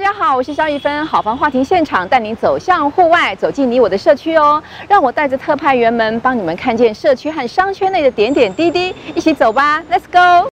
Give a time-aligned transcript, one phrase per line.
[0.00, 4.62] 大家好，我是萧一芬，好房话题现场带您走向户外，走进你我的社区哦。
[4.86, 10.48] 让我带着特派员们帮你们看见社区和商圈内的点点滴滴，一起走吧，Let's go。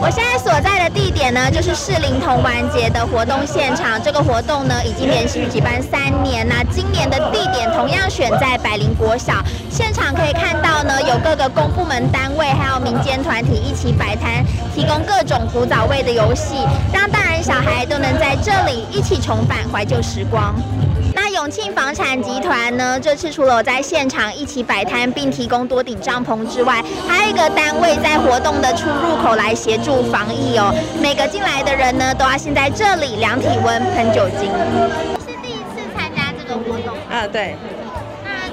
[0.00, 4.00] 我现在所在的地点呢，就是适龄童玩节的活动现场。
[4.00, 6.46] 这个活动呢，已经连续举办三年。
[6.46, 9.42] 那今年的地点同样选在百灵国小。
[9.70, 16.56] 现场可以看到呢，有各个公部门单位，还有民间团体一起摆摊，提供各种古早味的游戏，
[16.92, 20.54] 让大人小孩都能在这里一起重返怀旧时光。
[21.16, 30.74] 那永庆房产集团呢，这次除了我在现场一起摆摊，并提供多顶帐篷之外，还有一个单位在活动的出入口来协助防疫哦。
[31.00, 34.50] 每个进来的人呢，都要先在这里量体温、喷酒精。
[35.24, 37.26] 是第一次参加这个活动啊？
[37.32, 37.54] 对。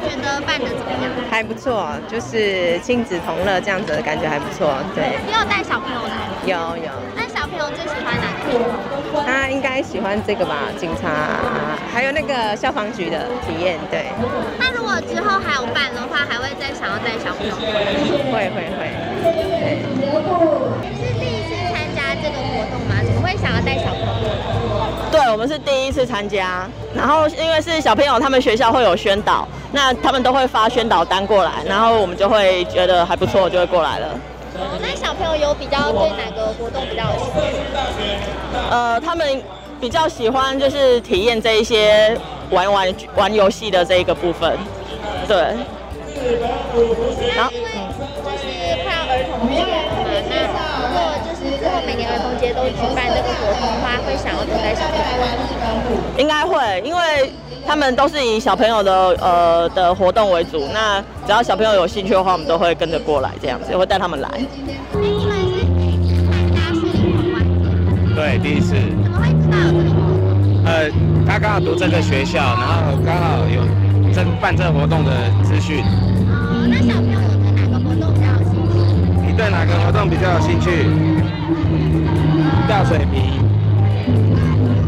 [0.02, 1.12] 那觉得办得怎么样？
[1.30, 4.74] 还不错，就是亲子同乐这样子的感觉还不错。
[4.96, 5.04] 对。
[5.30, 6.16] 也有带小朋友来？
[6.46, 6.90] 有有。
[7.16, 8.50] 那小朋友最喜欢哪个？
[9.26, 11.38] 他应该喜欢这个吧，警察，
[11.94, 14.06] 还有那个消防局的体验，对。
[14.58, 17.54] 那如果之后还有办的话，还会再想要带小朋友？
[17.56, 18.90] 会会会。
[19.22, 19.86] 对。
[20.98, 22.98] 是第一次参加这个活动吗？
[23.06, 24.51] 怎么会想要带小朋友？
[25.32, 34.08] 对，我们是第一次参加，然后因为是小朋友，他们学校会有宣导，那他们都会发宣导单过来，然后我们就会觉得还不错，就会过来了。
[34.56, 38.28] 哦，那小朋友有比较对哪个活动比较有兴趣？
[38.70, 39.42] 呃，他们
[39.80, 42.18] 比较喜欢就是体验这一些
[42.50, 44.58] 玩玩玩游戏的这一个部分，
[45.30, 45.56] 对。
[47.38, 47.52] 然后，
[52.62, 55.02] 都举办这个活动的话，会想要多带小朋友？
[56.18, 57.32] 应该会，因为。
[57.64, 64.28] 他们都是以小朋友的呃的活动为主，那只要小朋友有兴趣的话，我们都会跟着过来这样子，也会带他们来。
[65.00, 68.16] 你们是第一次参加士林童玩节？
[68.16, 68.74] 对，第一次。
[68.74, 69.96] 怎么会知道这个活
[70.34, 70.66] 动？
[70.66, 70.90] 呃，
[71.28, 73.62] 他刚好读这个学校，然后刚好有
[74.12, 75.12] 这办这个活动的
[75.44, 75.84] 资讯。
[75.86, 77.28] 哦，那小朋友有
[79.38, 80.88] 对哪个活动比较有兴趣？
[82.72, 82.80] 你对哪个活动比较有兴趣？
[82.80, 83.20] 吊水瓶。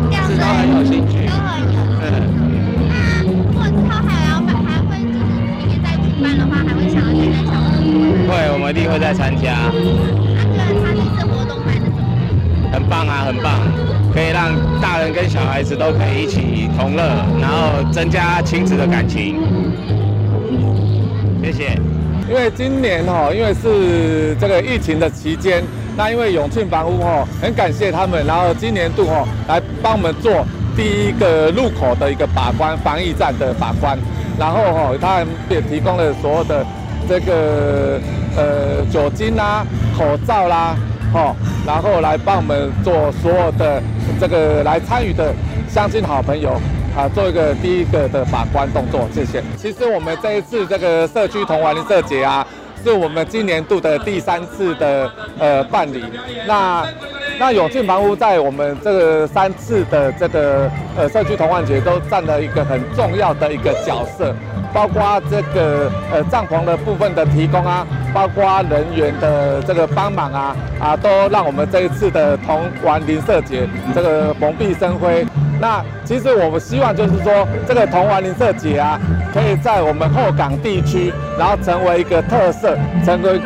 [0.09, 1.27] 吊水瓶都很有兴趣。
[1.27, 1.77] 都很有。
[1.99, 2.05] 嗯。
[6.37, 8.31] 的话，还会想要再带小朋友？
[8.31, 9.43] 会，我们一定会再参加。
[10.55, 12.71] 那觉得他这次活动办的怎么样？
[12.71, 13.59] 很棒啊，很棒，
[14.13, 17.03] 可以让大人跟小孩子都可以一起同乐，
[17.41, 19.35] 然后增加亲子的感情。
[21.43, 21.77] 谢谢。
[22.29, 25.61] 因为今年哈，因为是这个疫情的期间，
[25.95, 30.45] 那因为永庆房屋哈，很感谢他们，然后今年度哈来帮我们做
[30.75, 33.97] 第一个入口的一个把关，防疫站的把关。
[34.37, 36.65] 然后哈，他也提供了所有的
[37.07, 37.99] 这个
[38.35, 39.63] 呃酒精啦、
[39.95, 40.75] 口罩啦，
[41.13, 41.35] 哈，
[41.67, 43.79] 然后来帮我们做所有的
[44.19, 45.31] 这个来参与的
[45.69, 46.59] 乡亲好朋友
[46.97, 49.43] 啊，做一个第一个的把关动作，谢谢。
[49.55, 52.45] 其实我们这一次这个社区童玩社节啊，
[52.83, 56.03] 是我们今年度的第三次的呃办理，
[56.47, 56.85] 那。
[57.39, 64.33] 那永庆房屋在我们这个三次的这个呃社区童玩节都占了一个很重要的一个角色，
[64.71, 75.25] 包括这个呃帐篷的部分的提供啊，包括人员的这个帮忙啊啊，都让我们这一次的同玩林社节这个蓬荜生辉。
[75.63, 78.99] 那其实我们希望就是说，这个童玩邻舍节啊，
[79.33, 83.39] 可以在我们后港地区，然后成为一个特色，成为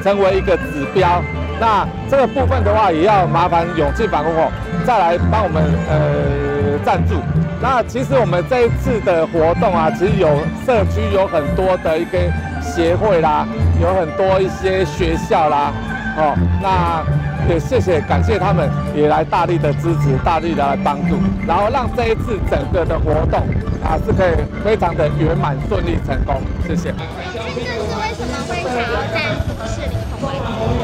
[0.00, 1.20] 成为一个指标。
[1.58, 4.52] 那这个部分的话，也要麻烦永庆房屋哦，
[4.86, 7.16] 再来帮我们呃赞助。
[7.60, 10.28] 那其实我们这一次的活动啊，其实有
[10.64, 12.16] 社区有很多的一个
[12.62, 13.44] 协会啦，
[13.82, 15.72] 有很多一些学校啦，
[16.16, 17.02] 哦，那
[17.48, 21.16] 也谢谢感谢他们也来大力的支持，大力的来帮助，
[21.46, 23.40] 然后让这一次整个的活动
[23.82, 24.34] 啊是可以
[24.64, 26.36] 非常的圆满顺利成功。
[26.66, 26.92] 谢谢。
[27.32, 29.94] 这次是为什么会想要赞助士林？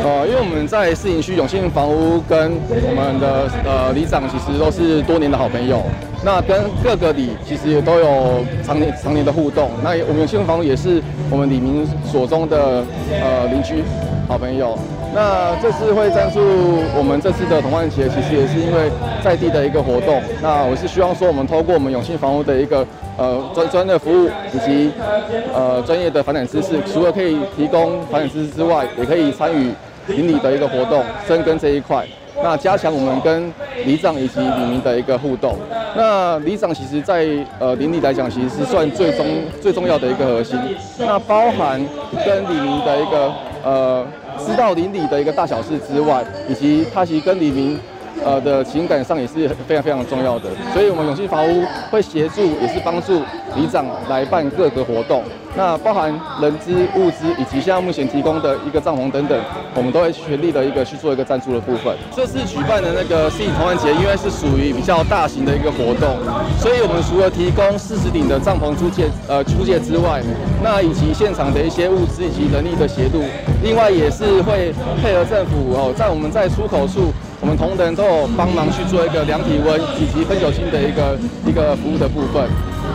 [0.02, 5.82] 呃，因为我们在市营区永兴房屋跟我们的呃里长其实都是多年的好朋友，
[6.24, 9.70] 那跟各个里其实也都有常年常年的互动。
[9.82, 12.84] 那我们永兴房屋也是我们里民所中的
[13.20, 13.82] 呃邻居
[14.30, 14.78] 好朋友。
[15.12, 16.38] 那这次会赞助
[16.96, 18.88] 我们这次的童玩节，其实也是因为
[19.24, 20.22] 在地的一个活动。
[20.40, 22.86] 那我是希望说，我们透过我们永信房屋的一个
[23.18, 24.92] 呃专专业的服务以及
[25.52, 29.72] 呃专业的房产知识，除了可以提供房产知识之外，也可以参与
[30.06, 32.06] 邻里的一个活动，深耕这一块。
[32.40, 33.52] 那加强我们跟
[33.84, 35.56] 里长以及里民的一个互动。
[35.96, 37.26] 那里长其实在
[37.58, 39.26] 呃邻里来讲，其实是算最重
[39.60, 40.56] 最重要的一个核心。
[41.00, 41.84] 那包含
[42.24, 43.32] 跟里民的一个
[43.64, 44.06] 呃。
[44.46, 47.78] 知道邻里的一个大小事之外，以及他其实跟黎明。
[48.24, 53.20] 呃的情感上也是非常非常重要的，所以我们永庆房屋会协助，也是帮助
[53.56, 55.22] 里长来办各个活动，
[55.56, 59.38] 那包含人资、物资以及现在目前提供的一个帐篷等等，
[59.74, 61.96] 我们都会全力的一个去做一个赞助的部分。
[62.14, 66.16] 这次举办的那个四零童玩节，因为是属于比较大型的一个活动，
[66.58, 70.22] 所以我们除了提供四十顶的帐篷租借呃租借之外，
[70.62, 73.22] 那以及现场的一些物资以及人力的协助，
[73.62, 77.12] 另外也是会配合政府哦，在我们在出口处。
[77.40, 81.16] 我们同仁都有帮忙去做一个量体温以及分酒精的一个
[81.46, 82.48] 一个服务的部分。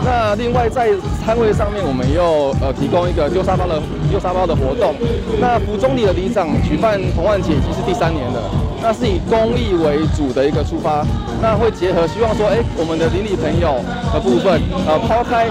[0.04, 0.90] 那另外在
[1.24, 4.94] 摊位上面，我们又呃提供一个丢沙包的丢沙包的活动。
[5.40, 8.38] 那福中里的里长举办童玩节已经是第三年了，
[8.80, 11.04] 那是以公益为主的一个出发，
[11.42, 13.82] 那会结合希望说，哎，我们的邻里朋友
[14.14, 15.48] 的部分，呃，抛开。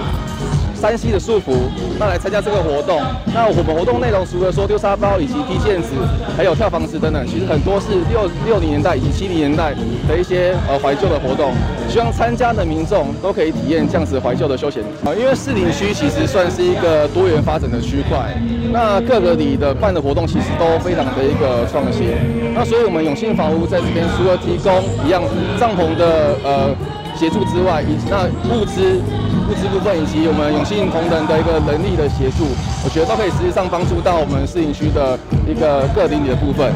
[0.76, 1.54] 山西的束缚，
[1.98, 3.00] 那来参加这个活动。
[3.34, 5.94] 那我们活动内容除了说丢沙包以及踢毽子，
[6.36, 9.74] 还有跳房子等等，其实很多是六六零年代以及七零年代
[10.06, 11.52] 的一些呃怀旧的活动。
[11.88, 15.14] 希望参加的民众都可以体验这样子怀旧的休闲啊。
[15.18, 18.36] 因为士林区其实算是一个多元发展的区块，
[18.70, 22.08] 那各个里的办的活动其实都非常的一个创新。
[22.54, 25.22] 那所以我们永庆房屋在这边除了提供一样
[25.58, 26.74] 帐篷的呃
[27.16, 29.00] 协助之外，以及那物资。
[29.48, 32.44] 物资部分以及我们永信同仁的一个能力的协助，
[32.84, 35.16] 我觉得都可以实际上帮助到我们士林区的
[35.46, 36.66] 一个各邻里的部分。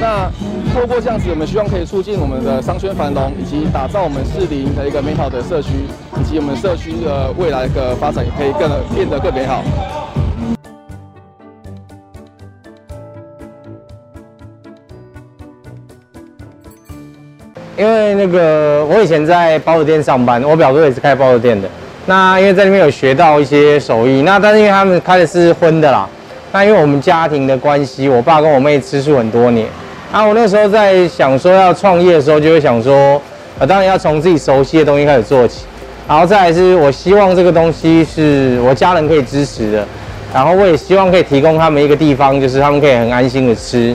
[0.00, 0.30] 那
[0.72, 5.70] 透过这样子，我们希望可以促进我们的商圈繁荣，以及打造我们市林的一个美好的社区，
[6.20, 9.64] 以及我们社区的未来的发展也可以更变得更美好。
[17.76, 21.68] 因为那个我以前在包子店上班，我表哥也是开包子店的。
[22.10, 26.08] 那因为在那边有学到一些手艺，那但是因为他们开的是荤的啦，
[26.50, 29.68] 那因为我们家庭的关系，我爸跟我妹吃素很多年，
[30.10, 33.22] 啊，我那时候在想说要创业的时候，就会想说，
[33.60, 35.66] 呃，当然要从自己熟悉的东西开始做起，
[36.08, 39.86] 然后再来是我希望这个东西是我家人可以支持的，
[40.34, 43.94] 然后我也希望可以提供他们一个地方，就是他们可以很安心的吃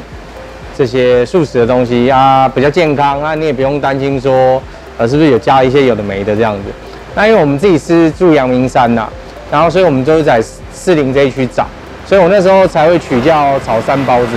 [0.77, 4.63] 这些素食的东西啊，比较健康啊，你也不用担心说，
[4.97, 6.71] 呃，是不是有加一些有的没的这样子。
[7.15, 9.07] 那因为我们自己是住阳明山呐，
[9.49, 10.41] 然后所以我们就是在
[10.73, 11.65] 四林这一区找，
[12.05, 14.27] 所以我那时候才会取叫草山包子，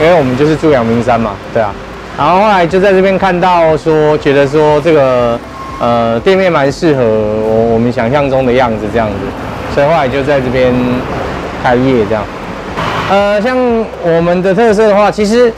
[0.00, 1.74] 因为我们就是住阳明山嘛，对啊。
[2.16, 5.36] 然后后来就在这边看到说，觉得说这个
[5.80, 10.72] 呃店面蛮适合我我们想象中的样子这样子，所以后来就在这边
[11.60, 12.22] 开业这样。
[13.10, 13.58] 呃，像
[14.04, 15.52] 我们的特色的话，其实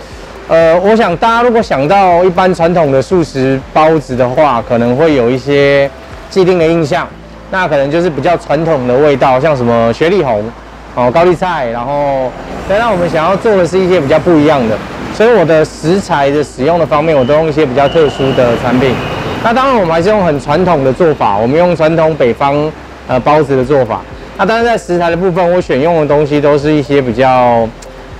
[0.48, 5.90] 呃，我想大家如果想到一般传统的素食包子的话，可能会有一些。
[6.30, 7.06] 既定的印象，
[7.50, 10.44] 那可能就是比较传统的味道，像什么雪里红，
[10.94, 12.30] 哦，高丽菜，然后，
[12.68, 14.76] 但让我们想要做的是一些比较不一样的，
[15.14, 18.94] 所以我的食材的使用的方面，我都用一些比较特殊的产品。
[19.44, 22.70] 那当然我们还是用很传统的做法，我们用传统北方
[23.06, 24.00] 呃包子的做法。
[24.36, 27.68] 那当然在食材的部分，我选用的东西都是一些比较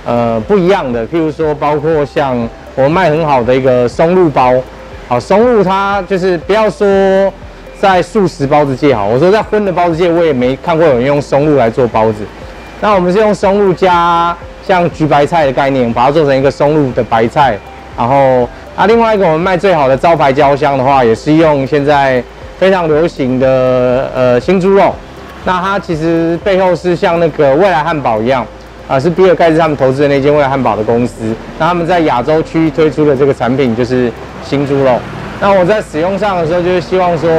[0.05, 2.37] 呃不一样的，譬如说包括像
[2.75, 4.53] 我们卖很好的一个松露包，
[5.07, 6.85] 好，松露它就是不要说。
[7.79, 12.25] 在素食包子界好，我说在荤的包子界，我也没看过有人用松露来做包子。
[12.81, 17.57] 那我们是用松露加像橘白菜的概念，把它做成一个松露的白菜。
[17.97, 22.23] 然后啊，另外一个我们卖最好的招牌焦香的话，也是用现在
[22.57, 24.93] 非常流行的呃新猪肉。
[25.45, 28.45] 那它其实背后是像那个未来汉堡一样，
[28.87, 31.33] 啊，是比尔盖茨他们投资的那间未来汉堡的公司。
[31.59, 34.11] 那他们在亚洲区推出的这个产品就是
[34.43, 34.99] 新猪肉。
[35.41, 37.29] 那我在使用上的时候，就是希望说，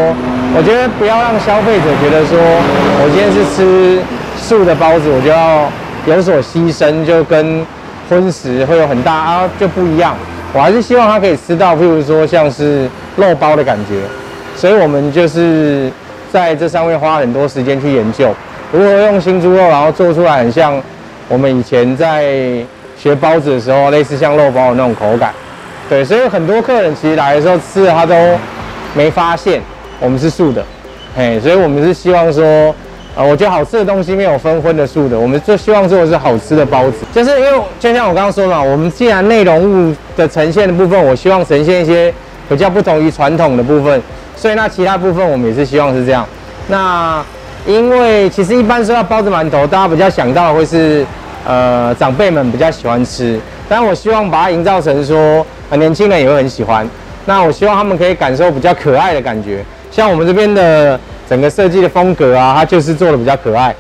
[0.55, 3.99] 我觉得不要让消费者觉得说，我今天是吃
[4.37, 5.69] 素的包子，我就要
[6.07, 7.65] 有所牺牲，就跟
[8.09, 10.15] 荤食会有很大啊就不一样。
[10.53, 13.95] 我还是希望他可以吃到，譬如说像是肉包的感觉。
[14.55, 15.91] 所以我们就是
[16.31, 18.33] 在这上面花很多时间去研究，
[18.73, 20.81] 如何用新猪肉，然后做出来很像
[21.29, 22.25] 我们以前在
[22.97, 25.33] 学包子的时候，类似像肉包的那种口感。
[25.89, 28.15] 对，所以很多客人其实来的时候吃了，他都
[28.93, 29.63] 没发现
[30.01, 30.65] 我们是素的，
[31.17, 32.75] 嘿，所以我们是希望说，
[33.15, 42.13] 呃，我觉得好吃的东西没有分荤的素的，我们就希望做的是好吃的包子，就是因为就像我刚刚说嘛，我们既然内容物的呈现的部分，我希望呈现一些
[42.49, 44.03] 比较不同于传统的部分，
[44.35, 46.27] 所以那其他部分我们也是希望是这样。
[46.67, 47.25] 那
[47.65, 51.07] 因为其实一般说到包子馒头，大家比较想到的会是，
[51.47, 53.39] 呃，长辈们比较喜欢吃，
[53.69, 55.47] 但我希望把它营造成说。
[55.71, 56.89] 啊年轻人也会很喜欢。
[57.25, 63.75] 那我希望他们可以感受比较可爱的感觉，像我们这边的整个设计的风格啊，它就是做的比较可爱。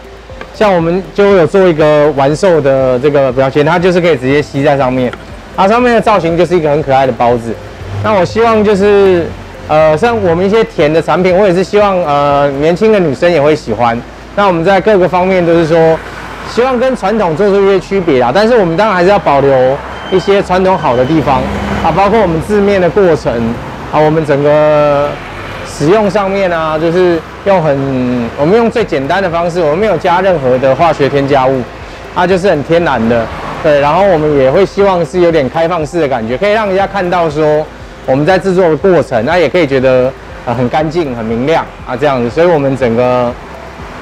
[0.52, 5.12] 像我们就有做一个玩兽的这个标签，它就是可以直接吸在上面，
[5.54, 7.54] 它上面的造型就是一个很可爱的包子。
[8.02, 9.26] 那我希望就是，
[9.68, 14.00] 呃，像我们一些甜的产品，我也是希望呃年轻的女生也会喜欢。
[14.34, 15.98] 那我们在各个方面都是说，
[16.50, 19.76] 希望跟传统做出一些区别啊，但是我们当然还是要保留
[20.10, 21.42] 一些传统好的地方
[21.84, 23.32] 啊，包括我们制面的过程
[23.92, 25.08] 啊，我们整个。
[25.68, 27.76] 使用上面啊，就是用很，
[28.40, 31.60] 我们用最简单的方式，我们没有加任何的化学添加物，
[32.14, 33.26] 它就是很天然的，
[33.62, 33.78] 对。
[33.80, 37.66] 然后我们也会希望是有点开放式的感觉，可以让人家看到说
[38.06, 40.10] 我们在制作的过程，那也可以觉得
[40.46, 42.30] 呃很干净、很明亮啊这样子。
[42.30, 43.30] 所以我们整个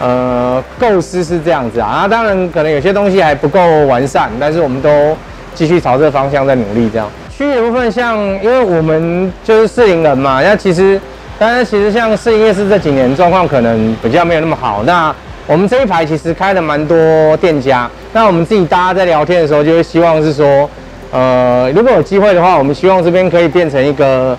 [0.00, 5.16] 呃构思是这样子，啊当然可能有些东西还不够完善，但是我们都
[5.54, 7.08] 继续朝这个方向在努力这样。
[7.30, 11.00] 区域部分，像因为我们就是士林人嘛，那其实。
[11.36, 14.84] 但是其实像士林夜市这几年状况可能比较没有那么好。
[14.84, 15.12] 那
[15.48, 17.90] 我们这一排其实开了蛮多店家。
[18.12, 20.70] 那我们自己大家在聊天的时候，就会希望是说，
[21.10, 24.38] 呃，如果有机会的话，我们希望这边可以变成一个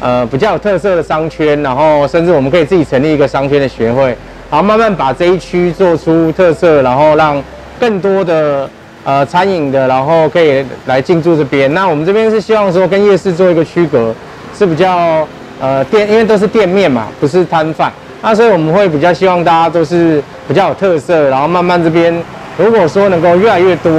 [0.00, 4.06] 呃比较有特色的商圈，然后甚至我们可以自己成立一个商圈的学会，
[4.50, 7.40] 然后慢慢把这一区做出特色，然后让
[7.78, 8.68] 更多的
[9.04, 11.72] 呃餐饮的，然后可以来进驻这边。
[11.72, 14.14] 那我们这边是希望说跟夜市做一个区隔，
[14.58, 15.26] 是比较。
[15.60, 22.12] 呃，店因为都是店面嘛，不是摊贩，那所以我们会比较希望大家都是比较有特色，然后慢慢这边
[22.58, 23.90] 如果说能够越来越多，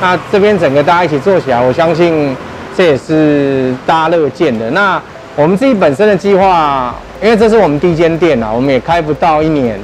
[0.00, 2.34] 那这边整个大家一起做起来，我相信
[2.76, 4.70] 这也是大家乐见的。
[4.70, 5.02] 那
[5.34, 9.78] 我们自己本身的计划，因为这是我们第一间店啊，我们也开不到一年，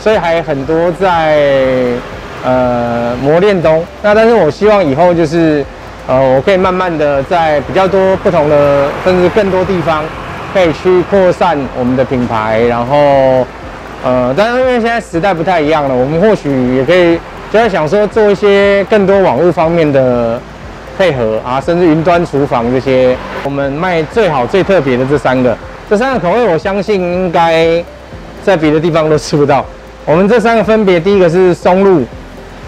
[0.00, 1.86] 所以还很多在
[2.44, 3.84] 呃磨练中。
[4.02, 5.64] 那但是我希望以后就是
[6.06, 10.04] 呃，我可以慢慢的在比较多不同的，甚至更多地方。
[10.54, 12.94] 可以去扩散我们的品牌，然后，
[14.04, 17.16] 呃，但是因为现在时代不太一样了，我们或许也可以
[17.50, 20.38] 就在想说做一些更多网络方面的
[20.98, 25.56] 配合啊，甚至云端厨房这些，我们卖最好最特别的这三个，
[25.88, 27.82] 这三个口味我相信应该
[28.44, 29.64] 在别的地方都吃不到。
[30.04, 32.04] 我们这三个分别，第一个是松露，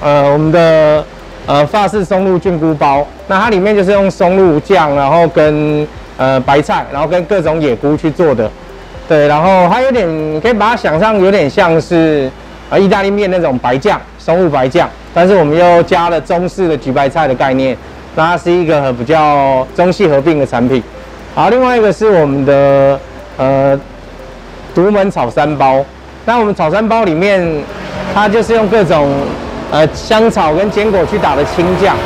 [0.04, 1.02] 呃，我们的
[1.46, 8.48] 呃法式松露菌菇包，那它里面就是用松露酱，然后跟呃，白菜，然后跟各种野菇去做的，
[9.08, 10.06] 对，然后它有点，
[10.42, 12.30] 可以把它想象有点像是
[12.68, 17.74] 呃意大利面那种白酱，松露白酱，但是我们又加了中式的焗白菜的概念，
[18.14, 20.82] 那它是一个比较中西合并的产品。
[21.34, 23.00] 好，另外一个是我们的
[23.38, 23.80] 呃
[24.74, 25.82] 独门炒三包，
[26.26, 27.42] 那我们炒三包里面，
[28.14, 29.08] 它就是用各种
[29.74, 31.96] 呃香草跟坚果去打的青酱，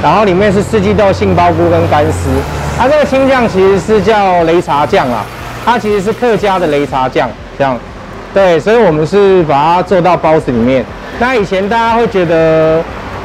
[0.00, 2.30] 然后里面是四季豆、杏鲍菇跟干丝。
[2.78, 5.26] 它、这个青酱其实是叫擂茶酱啊，
[5.64, 7.76] 它其实是客家的擂茶酱，这样，
[8.32, 10.84] 对，所以我们是把它做到包子里面。
[11.18, 12.80] 那以前大家会觉得，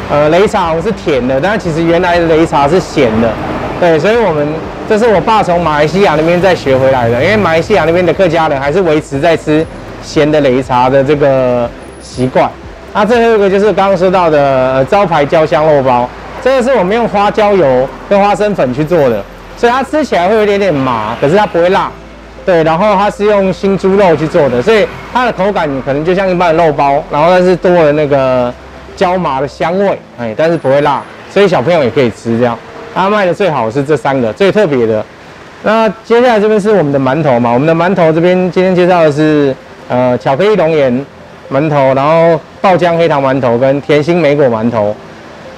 [0.10, 3.30] 呃，擂茶是甜的，但其实原来的擂茶是咸的，
[3.80, 4.48] 对，所以我们
[4.90, 9.64] 这是我爸从马来西亚那边再学回来的，因为马来西亚那边的客家人还是维持在吃
[10.02, 11.70] 咸的擂茶的这个
[12.02, 12.50] 习惯。
[12.94, 16.08] 那最后一个就是刚刚说到的、招牌焦香肉包，
[16.44, 19.24] 这个是我们用花椒油跟花生粉去做的。
[19.56, 21.90] 所以它吃起来会有点点麻，可是它不会辣，
[22.44, 22.64] 对。
[22.64, 28.54] 然后它是用新猪肉去做的，所以它的口感可能就像一般的肉包，然后但是多了那个
[28.96, 32.58] 椒麻的香味，哎，但是不会辣，所以小朋友也可以吃这样。
[32.96, 35.06] 它卖的最好是这三个最特别的。
[35.62, 39.56] 那接下来这边是我们的馒头嘛，我们的馒头这边今天介绍的是
[39.88, 41.06] 呃巧克力龙眼
[41.52, 44.96] 馒头，然后爆浆黑糖馒头跟甜心莓果馒头。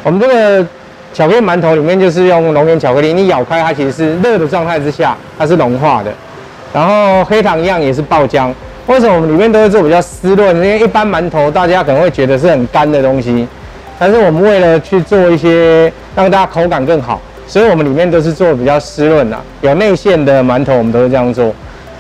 [0.04, 0.68] 我们这个。
[1.14, 6.12] 巧克力馒头里面就是用龙眼巧克力，你咬开它其实是热的状态之下，它是融化的。
[6.74, 8.52] 然后黑糖一样也是爆浆。
[8.88, 10.54] 为什么我们里面都会做比较湿润？
[10.58, 13.48] 因为一般馒头大家可能会觉得是很干的东西，
[13.98, 19.38] 但是我们为了去做一些让大家口感更好，所以我们里面都是做比较湿润的。
[19.62, 21.46] 有内馅的馒头我们都是这样做。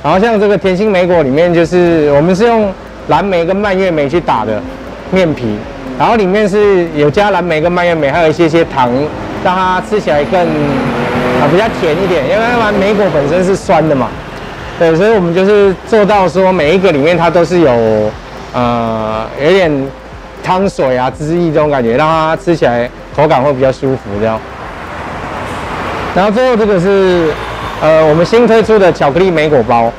[0.03, 2.69] 然后像这个甜心莓果里面就是我们是用
[3.07, 4.62] 蓝莓跟蔓越莓去打的
[5.12, 5.57] 面皮。
[5.97, 8.91] 然后里面是有加蓝莓跟蔓越莓，还有一些些糖，
[9.45, 12.21] 让它吃起来更啊比较甜一点。
[12.25, 14.09] 因为蓝莓果本身是酸的嘛，
[14.77, 18.12] 对，所以我们就是做到说每一个里面它都是有
[18.51, 19.71] 呃有点
[20.43, 24.38] 汤水啊汁液这种感觉，让它吃起来口感会比较舒服这样。
[26.13, 27.31] 然后最后这个是
[27.81, 29.89] 呃我们新推出的巧克力莓果包，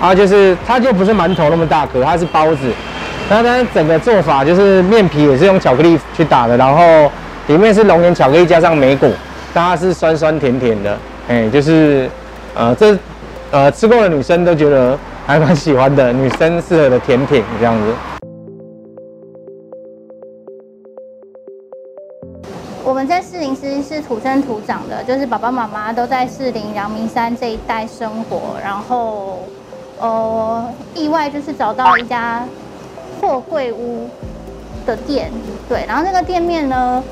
[0.00, 2.72] 啊就是它就不是馒头那么大颗，它是包子。
[3.30, 7.10] 那它整个做法就是面皮也是用巧克力去打的，然后
[7.46, 9.08] 里面是龙眼巧克力加上莓果，
[9.54, 12.08] 它是酸酸甜甜的，哎，就是
[12.54, 12.96] 呃这
[13.50, 17.94] 呃吃过的女生都觉得还蛮喜欢的，女生适合的甜品这样子。
[22.84, 29.40] 我们在士林其是土生土长的，就是爸爸妈妈都在士林阳明山这一带生活，然后
[29.98, 30.64] 呃
[30.94, 32.44] 意外就是找到一家
[33.24, 34.08] 货柜屋
[34.84, 35.30] 的店，
[35.66, 37.02] 对，然后那个店面呢，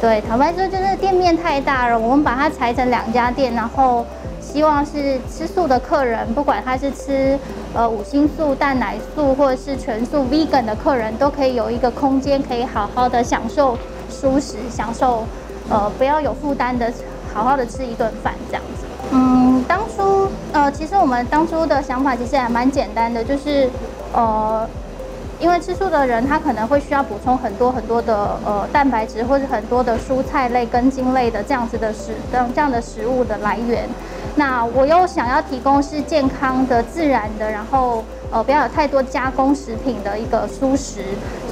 [0.00, 4.06] 对，坦白说就是店面太大了，我们把它裁成两家店，然后
[4.40, 7.36] 希望是吃素的客人，不管他是吃
[7.74, 13.76] 呃五辛素、蛋奶素或者是全素 vegan 的客人，都可以有一个空间，可以好好的享受。
[14.08, 15.24] 舒适享受，
[15.68, 16.90] 呃，不要有负担的，
[17.34, 18.86] 好好的吃一顿饭这样子。
[19.10, 23.68] 嗯，当初呃，其实我们当初的想法其实还蛮简单的，就是
[24.14, 24.66] 呃，
[25.38, 33.88] 因为吃素的人他可能会需要补充很多很多的呃蛋白质或者很多的蔬菜类、根茎类的这样子的食这样这样的食物的来源。
[34.36, 41.00] 那我又想要提供是健康的、自然的，然后呃不要有太多加工食品的一个蔬食，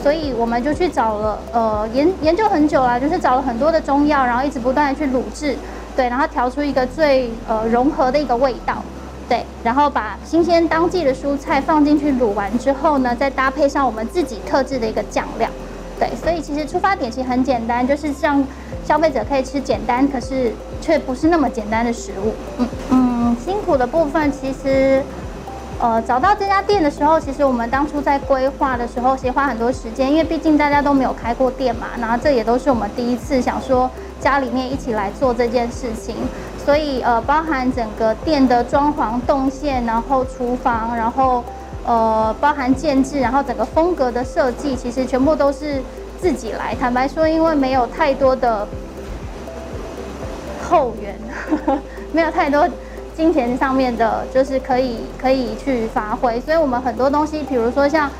[0.02, 5.56] 所以我们就去找了呃研研究很久了，就是找了很多的中药，然后一直不断的去卤制，
[5.96, 8.82] 对，然后调出一个最呃融合的一个味道，
[9.28, 15.48] 对，然后把新鲜当季的蔬菜放进去卤完之后呢，再搭配上我们自己特制的一个酱料，
[15.98, 18.44] 对，所以其实出发点其实很简单，就是让
[18.84, 23.14] 消费者可以吃简单，可是却不是那么简单的食物，嗯嗯。
[23.44, 25.02] 辛苦的部分，其实，
[25.80, 33.90] 呃，找到这家店的时候，其实我们当初在规划的时候，其实花很多时间，因为毕竟大家都没有开过店嘛，然后这也都是我们第一次想说
[34.20, 36.14] 家里面一起来做这件事情，
[36.64, 41.44] 所以呃，包含整个店的装潢动线，然后厨房，然后
[41.84, 45.82] 呃，包含建制，然后整个风格的设计，其实全部都是
[46.18, 46.74] 自己来。
[46.80, 48.66] 坦白说，因为没有太多的
[50.62, 51.14] 后援，
[51.50, 51.78] 呵 呵
[52.12, 52.68] 没有太多。
[53.16, 58.10] 金钱上面的，就是可以可以去发挥，所以我们很多东西，比如说像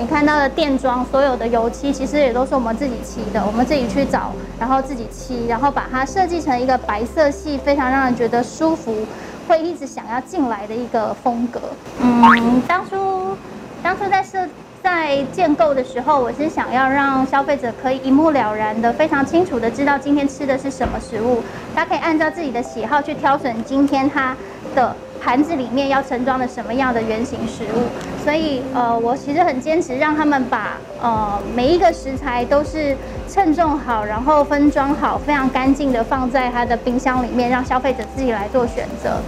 [0.00, 9.06] 你看到的电装，所有的油漆其实也都是我们自己漆的，我们自己去找，然后自己漆，然后把它设计成一个白色系，非常让人觉得舒服，
[9.46, 11.60] 会一直想要进来的一个风格。
[12.00, 13.36] 嗯，当初
[13.82, 14.38] 当初在设。
[14.82, 21.42] 在建构的时候，我是想要让消费者可以一目了然的、非常清楚的知道今天吃的是什么食物，
[21.74, 24.34] 他可以按照自己的喜好去挑选今天他
[24.74, 27.88] 的盘子里面要盛装的什么样的圆形食物。
[28.24, 32.96] 所以，呃，我其实很坚持让他们把呃每一个食材都是
[33.28, 39.18] 称重好，然后分装好，非常干净的放在他的冰箱里面，让消费者自己来做选择。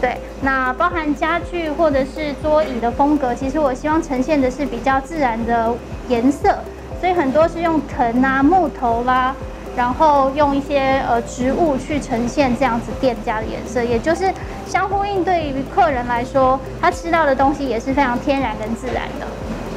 [0.00, 5.72] 对，那包含家具或者是桌椅的风格，其实我希望呈现的是比较自然的
[6.08, 6.54] 颜色，
[7.00, 9.36] 所以很多是用藤啊、木头啦、啊，
[9.76, 14.32] 然后用一些呃植物去呈现这样子店家的颜色，也就是
[14.66, 15.22] 相呼应。
[15.22, 19.26] 对于客人来说，他吃到的东西也是非常天然跟自然的。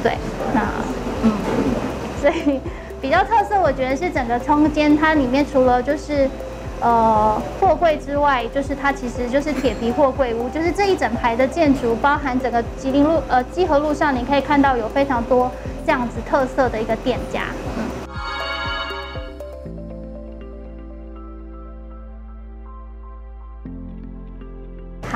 [0.02, 0.12] 对，
[0.54, 0.62] 那
[1.24, 1.32] 嗯，
[2.20, 2.58] 所以
[3.00, 6.28] 比较特色，我觉得是整个空间它里面除了就是。
[6.82, 15.52] 呃，货柜之外，就是它其实就是铁皮货柜屋，就是这一整排的建筑，包含整个吉林路呃基河路上，你可以看到有非常多
[15.84, 17.42] 这样子特色的一个店家。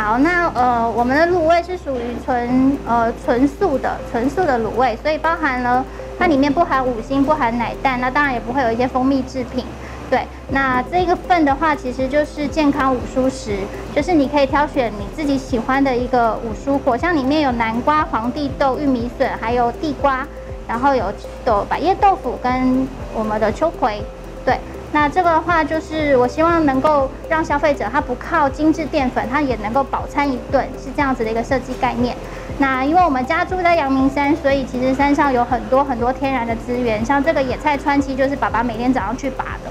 [0.05, 5.83] 好，那呃我们的卤味是属于纯呃纯素的纯素的卤味，所以包含了
[6.19, 9.65] 它里面不含五星，不含奶蛋，那当然也不会有一些蜂蜜制品。
[10.11, 13.57] 对，那这个份的话，其实就是健康五蔬食，
[13.97, 20.27] 就是你可以挑选你自己喜欢的一个五蔬果，像里面有南瓜、皇帝豆、玉米笋，还有地瓜，
[20.69, 21.07] 然后有
[21.47, 24.03] 豆百叶豆腐跟我们的秋葵。
[24.45, 24.59] 对，
[24.93, 32.15] 那这个的话，就是我希望能够让消费者他不靠精致淀粉，他也能够饱餐一顿，是这样子的一个设计概念。
[32.59, 39.71] 那因为我们家住在阳明山，所以其实山上有很多很多天然的资源，像这个野菜川七，就是爸爸每天早上去拔的。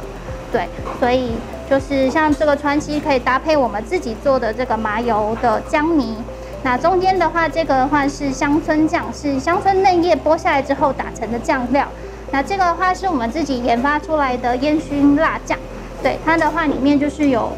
[0.52, 0.68] 对，
[1.00, 1.32] 所以
[1.70, 6.18] 就是像这个川七可以搭配我们自己做的这个麻油的姜泥。
[6.64, 11.88] 那中间的话，这个的话是香椿酱，是香椿嫩叶剥下来之后打成的酱料。
[12.34, 15.56] 那这个的话是我们自己研发出来的烟熏辣酱。
[16.02, 17.52] 对，它的话里面就是有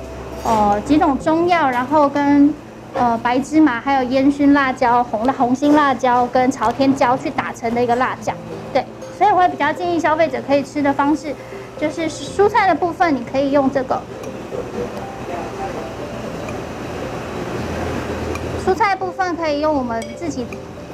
[0.43, 2.53] 呃几种中药，然后跟
[2.93, 8.35] 呃白芝麻，还有烟熏辣椒、红的红心辣椒跟朝天椒去打成的一个辣酱。
[8.73, 8.83] 对，
[9.17, 11.33] 所以我会比较建议消费者可以吃的方式。
[11.79, 14.01] 就是蔬菜的部分，你可以用这个
[18.65, 20.45] 蔬菜部分可以用我们自己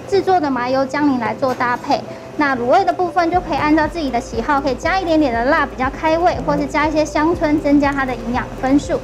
[0.07, 1.99] 制作的麻油姜泥来做搭配。
[2.41, 8.99] 那卤味的部分就可以按照自己的喜好，可以加一点点的辣，比较开胃，或是加一些香椿，增加它的营养分数。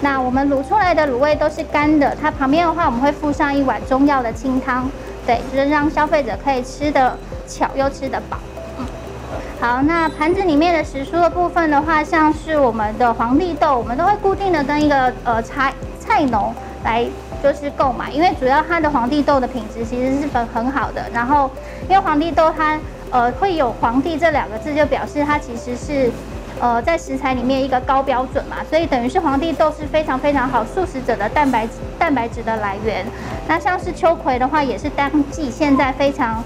[0.00, 4.90] 那我们卤出来的卤味都是干的，它旁边的话我们会附上一碗中药的清汤，
[5.24, 8.36] 对，就是让消费者可以吃得巧又吃得饱。
[8.80, 8.84] 嗯
[9.60, 16.52] 好，那盘子里面的时蔬的部分的话，像是我们的黄绿豆，我们都会固定的跟一个呃菜菜农
[16.84, 17.04] 来
[17.42, 21.08] 就是购买，因为主要它的皇帝豆的品质其实是很很好的。
[21.12, 21.50] 然后
[21.88, 22.78] 因为皇帝豆它
[23.10, 26.10] 呃会有皇帝这两个字，就表示它其实是
[26.60, 33.04] 呃在食材里面一个高标准嘛，所以等于是皇帝豆是非常非常好素食者的蛋白蛋白质的来源。
[33.46, 36.42] 那像是秋葵的话，也是当季现在非常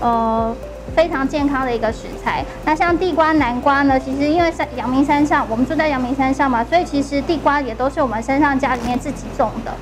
[0.00, 0.54] 呃。
[0.94, 2.44] 非常健康的一个食材。
[2.64, 3.98] 那像地瓜、南瓜呢？
[3.98, 9.72] 其实因为在阳明山上，我们住在阳明山上嘛，所以其实地瓜也都是我们山上家里面自己种的。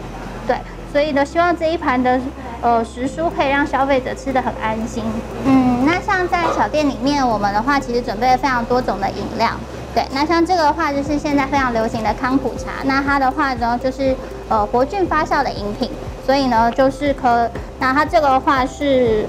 [0.47, 0.57] 对，
[0.93, 2.21] 所以呢，希望这一盘的
[2.61, 5.05] 呃时蔬可以让消费者吃得很安心。
[5.45, 9.51] 嗯，那像在小店里面，我们的话其实准备了非常多种的饮料。
[9.95, 12.83] 对，那像这个的话就是现在非常流行的康普茶。
[12.85, 14.15] 那它的话呢，就是
[14.49, 15.91] 呃活菌发酵的饮品，
[16.27, 19.27] 所以呢就是可，那它这个的话是。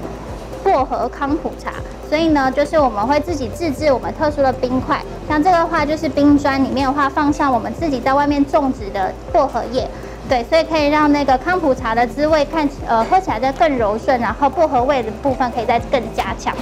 [0.66, 1.74] 薄荷康普茶，
[2.08, 9.88] 所以呢，就是我们会自己自制我们特殊的冰块，像这个的话就是冰砖里面的话放上我们自己在外面种植的薄荷叶，
[10.28, 16.52] 对，所以可以让那个康普茶的滋味看呃喝起来再更柔顺，然后薄荷味的部分可以再更加强，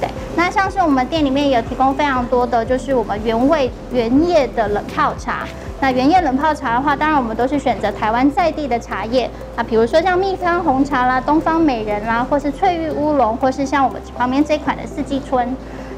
[0.00, 0.08] 对。
[0.34, 5.46] 那像是我们店里面有提供非常多的就是我们原味原叶的冷泡茶。
[5.84, 15.54] 那原叶冷泡茶的话，当然我们都是选择台湾在地的茶叶啊，比如说像蜜香红茶啦、东方美人啦，或是翠玉乌龙，或是像我们旁边这款的四季春。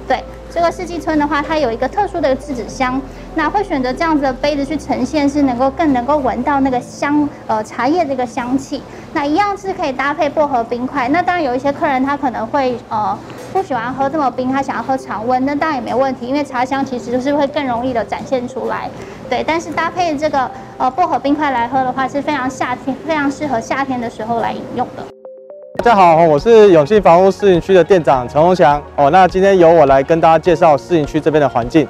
[0.08, 0.20] 对，
[0.52, 3.00] 这个四季春的话，它有一个特殊的栀子香，
[3.36, 8.82] 那会选择这样子的杯子去呈现，是能够更能够闻到那个香呃茶叶这个香气。
[9.12, 11.06] 那一样是可以搭配薄荷冰块。
[11.10, 13.16] 那当然有一些客人他可能会呃
[13.56, 18.86] 不喜欢喝这么冰，他想要喝常温，那当然也没问题，因为茶香其实就是会更容易的展现出来。
[19.30, 25.02] 对，但是搭配这个呃薄荷冰块来喝的话，是非常夏天，非常适合夏天的时候来饮用的。
[25.82, 29.08] 大家好，我是永信房屋士林区的店长陈宏祥哦。
[29.08, 31.88] 那今天由我来跟大家介绍士林区这边的环境。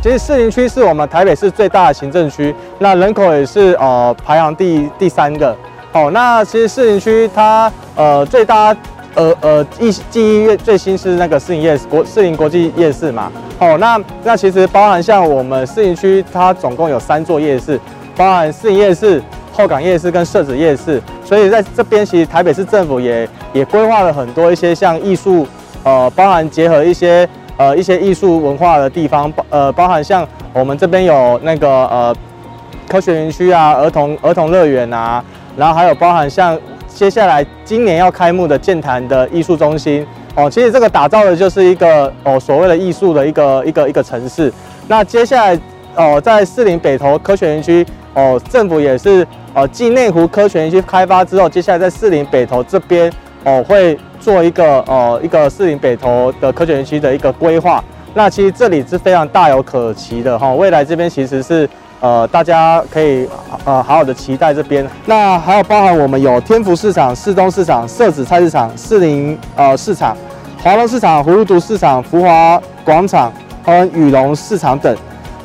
[0.00, 5.56] 其实士林区是我们台北市最大的行政区，那人口也是呃排行第第三个。
[5.92, 8.76] 哦，那其实士林区它呃最大。
[9.14, 9.90] 呃呃，记
[10.42, 13.30] 忆最最新是那个士林夜市国士林国际夜市嘛。
[13.58, 17.78] 哦，那那其实包含像我们士林区，它总共有三座夜市，
[18.16, 20.98] 包含士林夜市、后港夜市跟社子夜市。
[21.26, 25.46] 所以在这边，其实台北市政府也也规划了很多一些像艺术，
[25.84, 27.28] 呃，包含结合一些
[27.58, 32.16] 呃一些艺术文化的地方，包呃，包含像我们这边有那个呃
[32.88, 35.22] 科学园区啊，儿童儿童乐园啊，
[35.56, 36.58] 然后还有包含像。
[36.94, 44.52] 接下来今年要开幕的剑潭的艺术中心哦，其实这个打造的就是一个哦所谓的艺术的一个一个一个城市。
[44.88, 45.58] 那接下来
[45.96, 53.10] 哦，在士林北投科学园区哦，政府也是哦继内湖科学园区开发之后，接下来在士林北投这边
[53.44, 57.82] 哦会做一个哦一个士林北投的科学园区的一个规划。
[58.12, 61.66] 那其实这里是非常大有可期的哈，未来这边其实是。
[62.02, 63.28] 呃，大家可以
[63.64, 64.84] 呃好好的期待这边。
[65.06, 70.16] 那还有包含我们有天福市场、市东市场、社子菜市场、士林呃市场、
[70.60, 74.96] 华隆市场、葫芦堵市场、福华广场和羽龙市场等。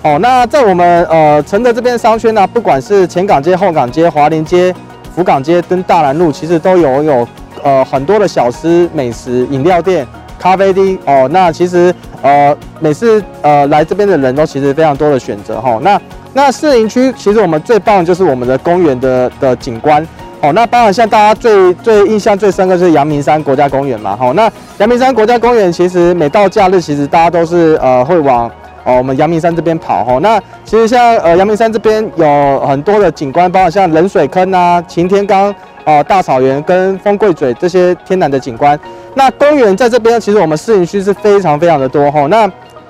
[0.02, 4.74] 哦，那在我们呃承德这边商圈呢，不管是前港街、后港街、华林街、
[5.16, 7.28] 福港街跟大南路，其实都有有
[7.62, 10.08] 呃很多的小吃、美食、饮料店、
[10.40, 10.98] 咖啡厅。
[11.06, 11.94] 哦，那其实
[12.24, 16.02] 呃每次呃来这边的人都其实非常多的选择哈、那
[16.38, 20.08] 那士林区其实我们最棒的就是我们的公园的的景观
[20.40, 20.54] 哦。
[20.54, 24.16] 那当然像大家最最印象最深刻就是阳明山国家公园嘛。
[24.22, 24.44] 哦，那
[24.78, 28.48] 阳明山国家公园其实每到假日，其实大家都是呃会往
[28.84, 30.20] 哦我们阳明山这边跑哈。
[30.22, 35.52] 那其实像呃阳明山这边有很多的景观，包括像冷水坑啊、擎天岗
[35.86, 38.80] 啊、大草原跟风柜嘴这些天然的景观。
[39.16, 42.28] 那公园在这边，其实我们士林区是非常非常的多哈。
[42.28, 42.48] 那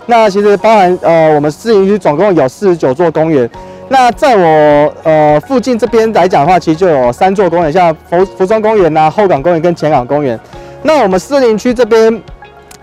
[0.07, 3.47] 那其实包含呃，我们士林区总共有四十九座公园。
[3.89, 10.37] 那在我呃附近这边来讲的话，其实就有三座公园，像服服装公园呐、后港公园跟前港公园。
[10.81, 12.21] 那我们士林区这边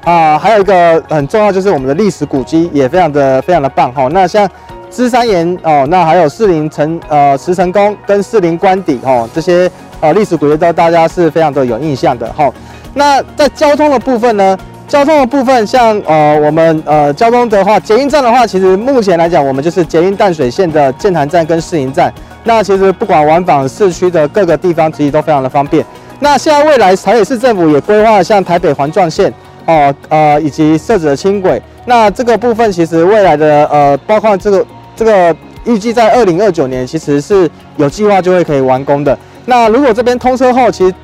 [0.05, 4.07] 啊、还有一个很重要，就是我们的历史古迹也非常的非常的棒哈。
[4.13, 4.49] 那像
[4.91, 12.53] 芝山岩哦，那还有士林城呃慈城宫跟士林官邸哦，这些呃历史古迹都大家是非常的有印象的哈。
[12.93, 14.59] 那在交通的部分呢？
[14.87, 22.13] 交通的部分，像呃我们呃交通的话，捷运站的话，其实目前来讲，我们就是捷运淡水线的剑潭站跟市营站。
[22.45, 25.85] 那其实不管往返市区的各个地方，其实都非常的方便。
[26.21, 29.33] 那现在未来台北市政府也规划像台北环状线
[29.67, 31.61] 哦呃以及设置的轻轨。
[31.87, 39.19] 那这个部分其实未来的呃包括这个这个预计在二零二九年，其实是有计划就会可以完工的。
[39.47, 40.95] 那如果这边通车后，其实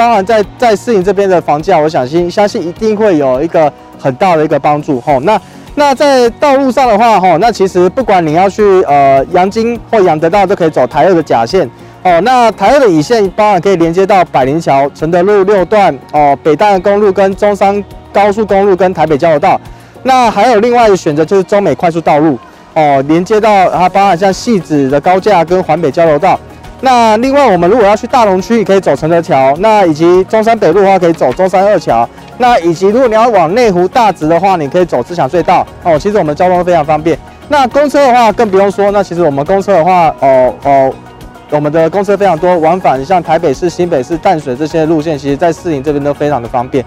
[0.00, 5.20] 包含在在士林这边的房价，我相信相信一定会有一个很大的一个帮助吼。
[5.20, 5.38] 那
[5.74, 11.68] 那在道路上的话吼，那其实不管你要去呃阳金或阳德道，都可以走台二的甲线
[12.02, 12.18] 哦。
[12.22, 19.60] 那台二的乙线包含可以连接到百灵桥、承德路六段哦，北淡公路跟中山高速公路跟台北交流道。
[20.02, 22.38] 那还有另外一个选择就是中美快速道路。
[22.72, 26.40] 哦，连接到它，包含像戏子的高架跟环北交流道。
[26.82, 29.54] 那另外，我们如果要去大龙区，可以走承德桥。
[29.58, 32.08] 那以及中山北路的话，可以走中山二桥。
[32.38, 35.66] 那以及如果你要往内湖大直的话，你可以走自强隧道。
[35.82, 37.18] 哦，其实我们交通非常方便。
[37.48, 38.90] 那公车的话更不用说。
[38.90, 40.92] 那其实我们公车的话，哦哦，
[41.50, 46.82] 我们的公车非常多，往返像台北市、新北市、淡水这些路线，其实在士林这边都非常的方便。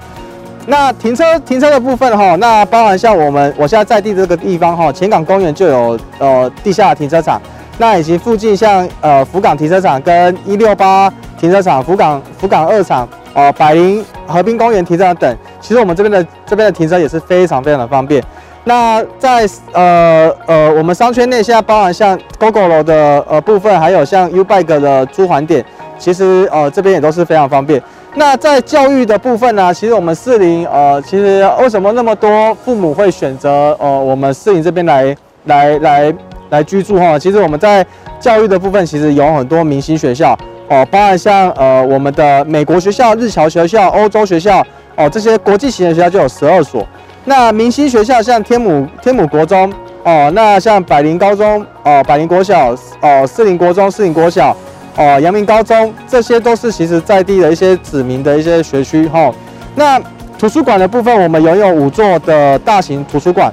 [0.65, 7.39] 那停车停车的部分哈，那包含像我们我现在在地这个地方哈，前港公园就有呃地下停车场，
[7.77, 18.23] 那以及附近像呃福港停车场跟一六八停车场、福港福港二厂哦、百林河滨公园停车场等，其实我们这边的这边的停车也是非常非常的方便。
[18.63, 25.65] 那在呃呃我们商圈内现在包含像 GOGO 楼的呃部分，还有像 Ubike 的租还点，
[25.97, 27.81] 其实呃这边也都是非常方便。
[28.15, 36.13] 那在教育的部分呢，其实我们四零，呃，其实为什么那么多父母会选择呃我们四零这边来来来
[36.53, 37.17] 来居住哈？
[37.17, 37.85] 其实我们在
[38.19, 40.37] 教育的部分，其实有很多明星学校
[40.69, 46.87] 哦，包含像呃我们的美国学校、日侨学校、欧洲学校哦，这些国际型的学校就有十二所。
[47.25, 54.55] 那明星学校像天母天母国中哦，那像百灵高中哦，百灵国小哦，四林国中、四林国小。
[54.95, 59.33] 哦，阳明高中这些都是其实在地的一些指名的一些学区哈、
[59.73, 59.99] 那
[60.37, 63.51] 图书馆的部分，我们拥有五座的大型图书馆。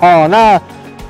[0.00, 0.58] 哦，那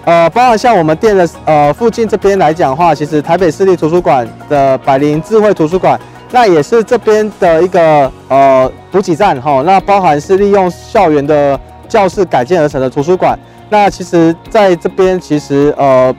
[0.09, 13.39] 呃，包含像我们店的呃附近这边来讲的话，其实台北市立图书馆的百灵智慧图书馆，那也是这边的一个呃补给站哈、那包含是利用校园的教室改建而成的图书馆。
[13.69, 16.15] 那其实在这边其实呃。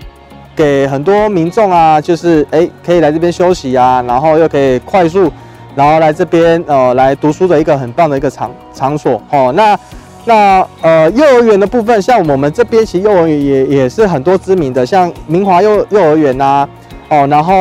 [0.56, 5.32] 给很多民众啊，就是哎，可以来这边休息啊，然后又可以快速，
[5.74, 9.54] 然后来这边呃来读书的一个很棒的一个场场所哦。
[9.56, 9.80] 那
[10.30, 16.68] 那呃幼儿园的部分，像我们这边其实幼儿园也也是很多知名的，像明华幼幼儿园呐，
[17.10, 17.54] 哦，然后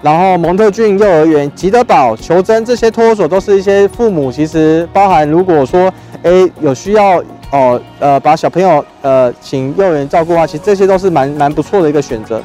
[0.00, 5.92] 然后蒙特郡幼儿园、吉德堡、求真这些托儿所都是一些父母其实包含如果说
[6.22, 7.22] 哎有需要。
[7.50, 12.42] 哦，呃，把小朋友呃请幼儿园照顾的话，其实这些都是蛮蛮不错的一个选择。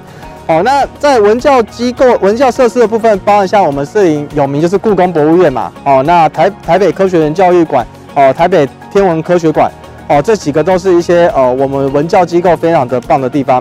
[0.48, 5.70] 哦，那在文教机构、文教设施的部分，包含像我们摄影有名就是故宫博物院嘛。
[5.84, 9.72] 哦，那台台北科学园教育馆，哦，台北天文科学馆，
[10.08, 13.60] 哦，这几个都是一些呃我们文教机构非常的棒的地方。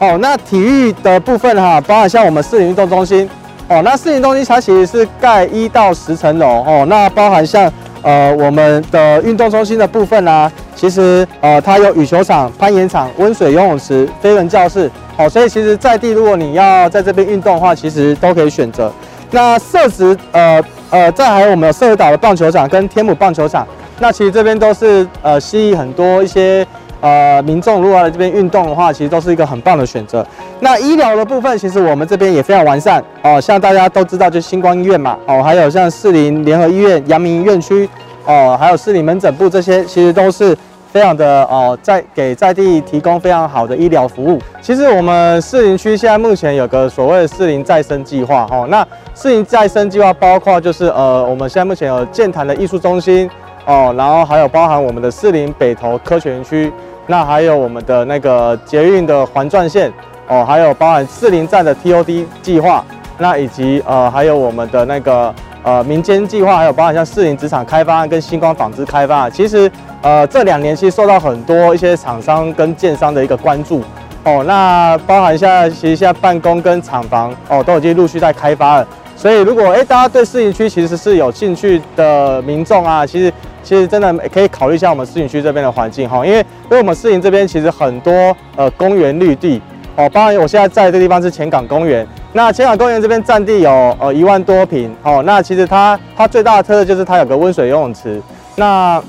[0.00, 3.30] 哦，那体育的部分哈，包含像我们士林运动中心。
[3.68, 6.64] 哦，那士林中心它其实是盖一到十层楼。
[6.66, 10.50] 哦，那包含像呃我们的运动中心的部分啊。
[10.74, 18.92] 其实，呃，它有羽球场、攀岩场、温水游泳池、飞人教室，好，所以其实在地，如果你要在这边运动的话，其实都可以选择。
[19.30, 23.64] 那设置，呃呃，再还有我们有社岛的棒球场跟天母棒球场，
[24.02, 26.66] 那其实这边都是呃吸引很多一些
[27.00, 30.26] 呃民众，如果来这边运动的话，其实都是一个很棒的选择。
[30.58, 37.88] 那医疗的部分，其实我们这边也非常完善哦，像大家都知道，就星光医院嘛，哦，还有像士林联合医院、阳明院区，
[38.26, 40.58] 哦，还有士林门诊部这些，其实都是。
[40.92, 44.38] 非常的哦，在给在地提供非常好的医疗服务。
[44.60, 53.26] 其实我们士林区现在目前有个所谓的士林再生计划哦，那士林再生计划包括就是呃，我们现在目前有健谈的艺术中心
[53.64, 56.72] 哦，然后还有包含我们的士林北投科学园区，
[57.06, 59.92] 那还有我们的那个捷运的环状线
[60.28, 62.84] 哦，还有包含士林站的 TOD 计划，
[63.18, 69.70] 那以及呃还有我们的那个呃民间计划，还有包含像士林职场开发案跟星光纺织开发，其实。
[70.04, 73.80] 呃，这两年其实受到很多一些厂商跟建商的一个关注
[74.24, 74.42] 哦。
[74.44, 78.88] 那包含现在其实现在办公跟厂房哦都已经陆续在开发了。
[79.14, 86.24] 所以如果哎大家对士林区其实是有兴趣的民众啊，其实其实真的可以考虑一下我们士林区这边的环境哈。
[86.26, 89.60] 因为因为我们士林这边其实很多呃公园绿地
[89.96, 92.06] 哦，包含我现在在这地方是前港公园。
[92.32, 93.70] 那前港公园这边占地有
[94.00, 95.22] 呃一万多平哦。
[95.24, 98.20] 那其实它它最大的特色就是它有个温水游泳池。
[98.56, 99.02] 那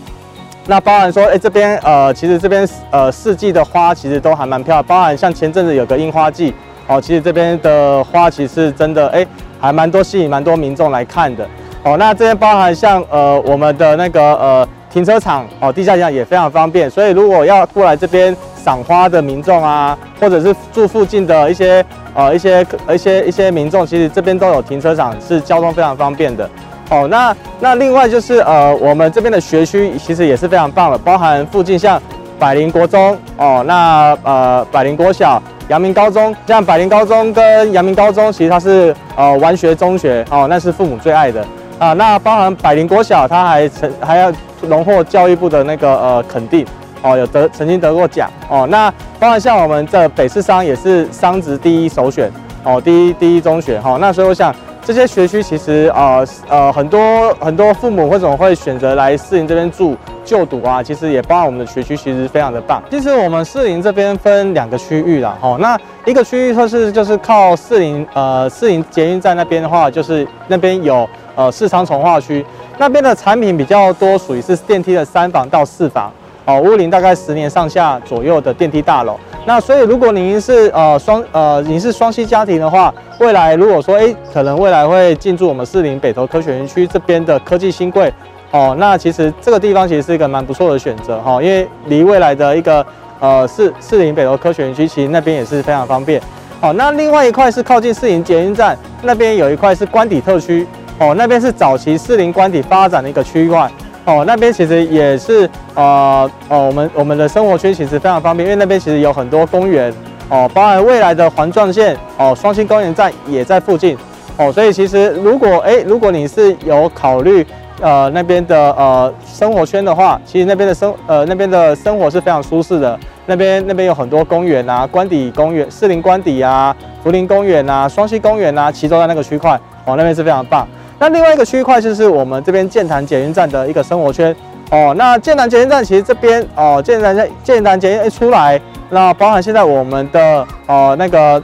[0.66, 4.84] 那包含说，哎、这边呃，其实这边呃四季的花其实都还蛮漂亮。
[4.86, 6.54] 包含像前阵子有个樱花季，
[6.88, 9.26] 哦，其实这边的花其实真的哎、
[9.60, 11.46] 还蛮多吸引蛮多民众来看的。
[11.84, 16.90] 哦，那这边包含像呃我们的那个呃停车场哦，地下停车场也非常方便。
[16.90, 26.50] 所以如果要过来这边赏花的民众啊，或者是住附近的一些呃一些一些一些民众，其实这边都有停车场，是交通非常方便的。
[26.90, 32.02] 哦，那那另外就是呃，我们这边的学区其实也是非常棒的，包含附近像
[32.40, 41.44] 百灵国中哦，那呃百灵国小、阳明高中，像百灵高中跟阳明高中，其实它是呃完学中学哦，那是父母最爱的
[41.84, 41.94] 啊。
[41.94, 46.66] 那包含百灵国小，它还曾还要荣获教育部的那个呃肯定
[47.02, 48.68] 哦，有得曾经得过奖哦。
[48.70, 52.32] 那包含像我们这北市商也是商职第一首选
[52.64, 53.98] 哦，第一第一中学哈、哦。
[54.00, 54.56] 那所以我想。
[54.86, 60.84] 这些学区其实呃呃很多很多父母为什么会选择来士林这边住就读啊？
[60.84, 62.84] 其实也包含我们的学区，其实非常的棒。
[62.92, 72.46] 其实我们士林这边分两个区域啦，哈，那一个区域就是就是靠士林呃士林捷运站那边的话，就是那边有呃市昌重化区，
[72.78, 76.12] 那边的产品比较多，属于是电梯的三房到四房，
[76.46, 79.18] 哦，屋龄大概十年上下左右的电梯大楼。
[79.46, 88.14] 那所以，如果您是呃双呃您是双栖家庭的话，未来如果说哎，可能未来会进驻我们士林北投科学园区这边的科技新贵
[88.52, 92.86] 哦，那其实这个地方其实是一个蛮不错的选择哈，因为离未来的一个
[93.20, 96.22] 呃士士林北投科学园区，其实那边也是非常方便。
[96.62, 100.66] 哦，那另外一块是靠近士林捷运站那边有一块是官邸特区
[101.00, 103.70] 哦，那边是早期士林官邸发展的一个区块。
[104.06, 109.94] 哦，那边其实也是呃哦，我们我们的生活圈其实非常方便，因为那边其实有很多公园
[110.30, 113.98] 哦，包含未来的环状线哦，双星公园站也在附近
[114.38, 117.46] 哦，所以其实如果哎，如果你是有考虑
[117.80, 130.68] 呃那边的呃生活圈的话，其实那边的生呃那边的生活是非常舒适的，那边那边有很多公园啊，官邸公园、士林官邸啊、福林公园啊、双溪公园啊，其中在那个区块哦，那边是非常棒。
[131.04, 134.34] 那另外一个区块就是我们这边剑潭捷运站的一个生活圈
[134.72, 134.96] 哦。
[134.98, 138.58] 那剑潭捷运站其实这边哦，剑潭捷剑潭捷运一出来，
[138.90, 141.44] 那包含现在我们的哦那个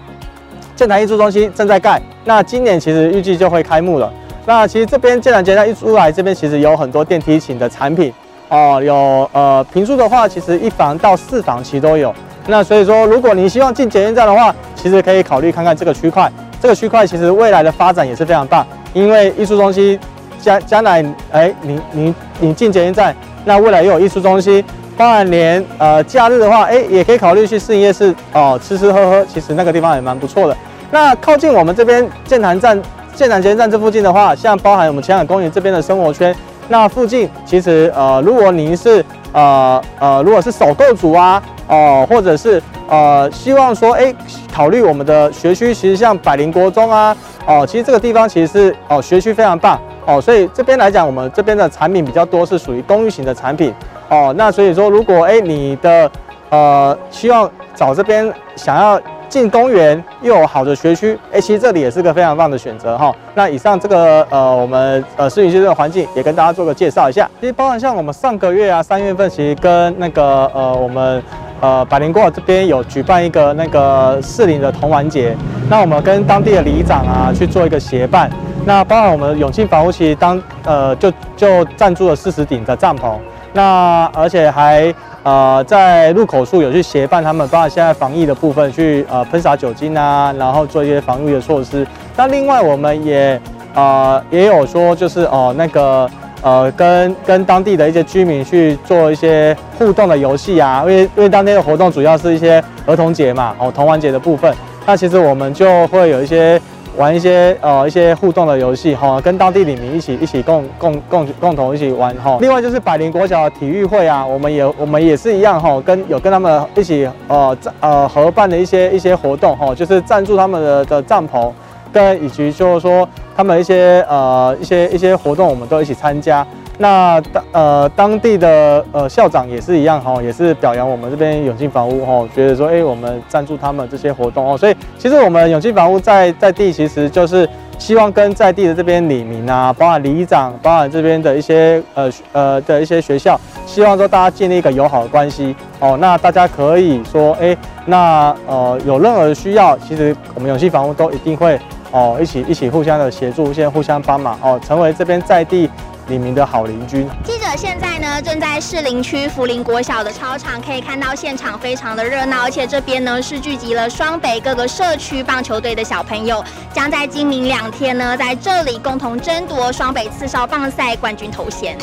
[0.77, 4.09] 剑潭艺术中心正在盖，那今年其实预计就会开幕了。
[4.45, 8.13] 那其实这边剑潭捷运站一出来，这边其实有很多电梯型的产品
[8.47, 12.15] 哦，有呃平数的话，其实一房到四房其实都有。
[12.47, 16.31] 那所以说，如果你希望进捷运站的话，其实可以考虑看看这个区块。
[16.61, 18.65] 这个区块其实未来的发展也是非常棒。
[18.93, 19.99] 因为艺术中心
[20.41, 24.63] 将将来，哎，你你你进捷运站，那未来又有艺术中心，
[24.97, 30.55] 当然连呃假日的话，哎，也可以考虑去试营夜市哦，吃吃喝喝，其实那个地方也蛮不错的。
[30.91, 32.81] 那靠近我们这边建潭站、
[33.13, 36.35] 建潭捷运站这附近的话，像包含我们前海公园这边的生活圈，
[36.67, 44.13] 那附近其实呃，如果您是呃呃，如果是首购族啊，哦、呃，或者是呃希望说，哎，
[44.53, 47.15] 考虑我们的学区，其实像百灵国中啊。
[47.45, 53.73] 哦，其实这个地方其实是哦学区非常棒哦，所以这边来讲，我们这边的产品比较多，是属于公寓型的产品
[54.07, 54.31] 哦。
[54.37, 56.11] 那所以说，如果哎你的
[56.49, 67.29] 呃希望找这边想要进公园又有好的学区，哎，其实这里也是个非常棒的选择哈、那以上这个呃我们呃士林区这个环境也跟大家做个介绍一下。
[67.39, 71.23] 其实包含像我们上个月啊三月份，其实跟那个呃我们。
[71.61, 75.35] 呃，百灵国这边有举办一个那个士林的童玩节，
[75.69, 78.31] 那我们跟当地的里长啊去做一个协办，
[78.65, 83.17] 那包含我们永庆房屋其实当呃就就赞助了四十顶的帐篷，
[83.51, 84.83] 那而且还
[85.29, 91.85] 呃在入口处有去协办他们，包括现在防疫的部分去呃喷洒酒精啊，然后做一些防疫的措施。
[92.17, 93.39] 那另外我们也
[93.75, 96.09] 呃也有说就是哦、那个。
[96.41, 106.57] 呃，跟跟当地的一些居民去做一些互动的游戏啊，因为因为当天的活动主要是一些儿童节嘛，哦，童玩节的部分，那其实我们就会有一些
[106.99, 112.37] 玩一些呃一些互动的游戏哈，跟当地里民一起一起共共共共同一起玩哈。
[112.41, 121.49] 另外就是百灵国小的体育会啊，我们也我们也是一样哈，跟有跟他们一起呃呃合办的一些一些活动哈，就是赞助他们的的帐篷。
[121.91, 126.45] 跟以及就是说，他们一些呃一些一些活动，我们都一起参加。
[126.81, 134.57] 那当呃当地的呃校长也是一样哈，也是表扬我们这边永庆房屋哈，觉得说哎、我们赞助他们这些活动哦。
[134.57, 137.47] 所以其实我们永庆房屋在在地其实就是
[137.77, 145.97] 希望跟在地的这边里民啊，包含里长，包含这边的一些呃呃的一些学校，希望说大家建立一个友好的关系哦。
[145.99, 151.59] 那大家可以说哎、那呃有任何需要，其实我们永庆房屋都一定会。
[151.91, 155.67] 哦，一起一起互相的协助，先互相帮忙哦，成为这边在地
[156.09, 157.05] 李明的好邻居。
[157.23, 166.43] 记者现在呢，正在士林区福林国小的操场，可以看到现场非常的热闹，而且这边呢是聚集了双北各个社区棒球队的小朋友，
[166.73, 171.77] 将在今明两天呢，在这里共同争夺双北刺少棒赛冠军头衔。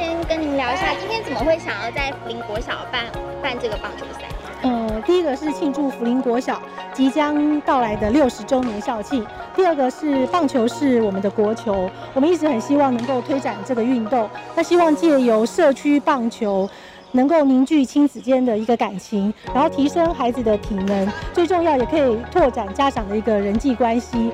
[0.00, 3.04] 先跟您聊一下今天怎么会想要在福林国小办
[3.42, 4.26] 办这个棒球赛？
[4.62, 6.58] 呃，第一个是庆祝福林国小
[6.94, 9.22] 即将到来的六十周年校庆，
[9.54, 14.26] 第二个是棒球是我们的国球，我们一直很希望能够推展这个运动，
[14.56, 16.66] 那希望借由社区棒球
[17.12, 24.32] 能够凝聚亲子间的一个感情，然后提升孩子的体能，最重要也可以拓展家长的一个人际关系。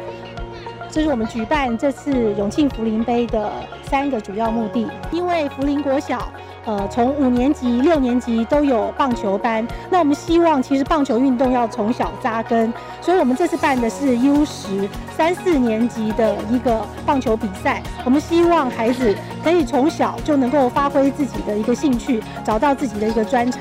[0.97, 6.26] 这是我们举办这次永庆福林杯的三个主要目的，因为福林国小，
[6.64, 12.72] 呃，从五年级、六年级都有棒球班，那我们希望其实棒球运动要从小扎根，
[13.03, 23.61] 所以我们这次办的是 U 十三四年级的一个棒球比赛，我们希望孩子可以从小就能够发挥自己的一个兴趣，找到自己的一个专长。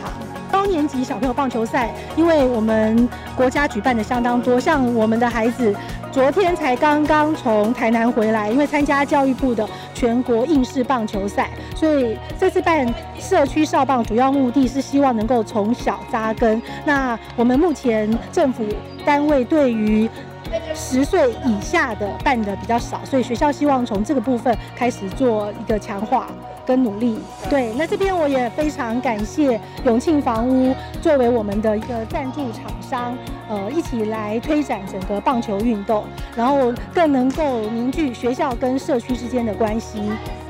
[0.50, 5.76] 高年级小朋友棒球赛，因为我们国家举办的相当多，像我们的孩子
[6.16, 12.88] 昨天才刚刚从台南回来，因为参加教育部的全国应试棒球赛，所以这次办
[13.20, 16.62] 社区少棒主要目的是希望能够从小扎根。
[16.86, 18.64] 那我们目前政府
[19.06, 20.10] 单位对于
[20.74, 26.28] 十岁以下的办的比较少，所以学校希望从这个部分开始做一个强化。
[26.66, 27.18] 跟努力，
[27.50, 36.04] 对，那这边我也非常感谢永庆房屋作为我们的一个赞助厂商，呃，一起来推展整个棒球运动，
[36.36, 40.00] 然后更能够凝聚学校跟社区之间的关系，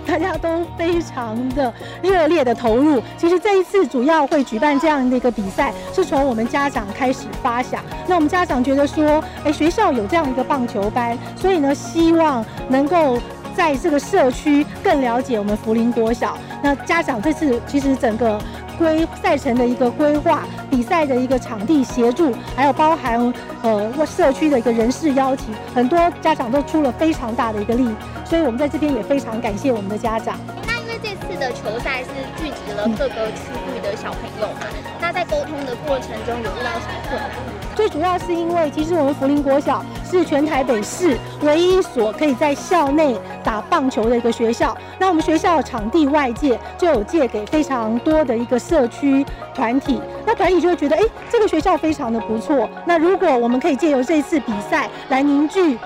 [0.08, 3.02] 大家都非常的热烈的投入。
[3.18, 7.84] 其实这一次主要会举办这样的一个比赛，是从我们家长开始发想。
[8.08, 13.18] 那我们家长觉得说，哎，学校有这样一个棒球班，所以呢，希望能够。
[13.56, 18.40] 在这个社区更了解我们福林国小，那家长这次其实整个
[18.78, 27.88] 规赛程的一个规划、比赛的一个场地协助，还有包含呃社区的一个人事邀请，很多家长都出了非常大的一个力，
[28.26, 30.38] 所以我们在这边也非常感谢我们的家长。
[30.68, 33.42] 那因为这次的球赛是聚集了各个区
[33.72, 34.68] 域的小朋友嘛，
[35.00, 37.30] 那在沟通的过程中有遇到什么困难？
[37.76, 39.84] 最主要是因为，其实我们福林国小
[40.20, 44.76] 是全台北市唯一一所可以在校内打棒球的一个学校。
[44.98, 52.70] 那我们学校场地外借就有借给非常多的一个社区团体，那团体就会觉得，哎，这个学校非常的不错。
[52.86, 55.78] 那如果我们可以借由这次比赛来凝聚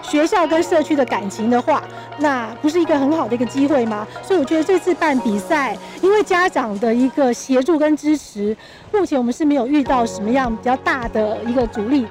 [0.00, 1.82] 学校跟社区的感情的话，
[2.18, 4.06] 那不是一个很好的一个机会吗？
[4.22, 8.56] 所以我觉得这次办比赛，因为家长的一个协助跟支持，
[8.92, 12.06] 目前我们是没有遇到什么样比较大的一个阻力。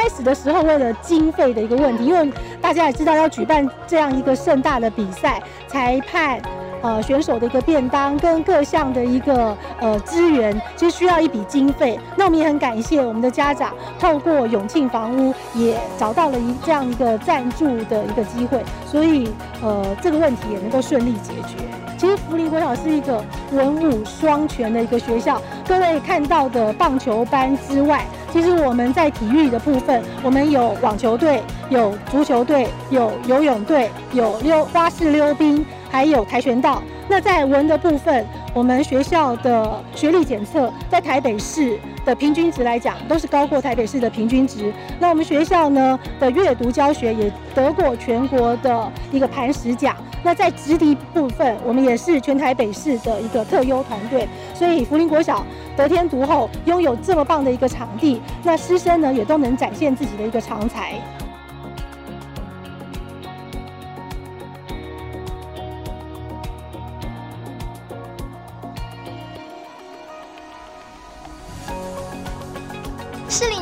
[0.00, 2.32] 开始的时候，为了经费的一个问题，因为
[2.62, 6.40] 大家也知道要举办这样一个盛大的比赛，裁判。
[6.80, 11.98] 呃，选手的一个便当跟各项的一个呃资源，其实需要一笔经费。
[12.14, 19.28] 那我们也很感谢我们的家长，透过永庆房屋也找到了一这样一个赞助的一个机会，所以
[19.60, 21.56] 呃这个问题也能够顺利解决。
[21.98, 23.20] 其实福林国小是一个
[23.50, 35.64] 文武双全的一个学校，各位看到的棒球班之外，其实我们在体育的部分，我们有网球队、有足球队、有游泳队、有溜花式溜冰。
[35.90, 36.82] 还有跆拳道。
[37.08, 44.70] 那在文的部分，我们学校的学历检测在台北市的平均值来讲，都是高过台北市的平均值。
[45.00, 49.96] 那我们学校呢的阅读教学也得过全国的一个磐石奖。
[50.22, 54.28] 那在直笛部分，我们也是全台北市的一个特优团队。
[54.54, 55.44] 所以福林国小
[55.76, 60.94] 得天独厚，拥有这么棒的一个场地，那师生呢也都能展现自己的一个长才。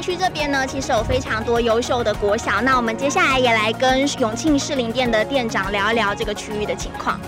[0.06, 2.60] 区这边呢，其实有非常多优秀的国小。
[2.62, 7.20] 那我们接下来也来跟永庆士林店的店长聊一聊这个区域的情况。